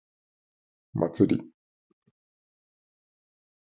[0.95, 1.47] 祭り